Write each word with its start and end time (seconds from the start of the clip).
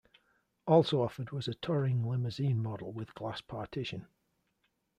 Also 0.65 0.99
offered 1.03 1.29
was 1.31 1.47
a 1.47 1.53
touring 1.53 2.03
limousine 2.03 2.59
model 2.63 2.91
with 2.91 3.13
glass 3.13 3.39
partition. 3.39 4.07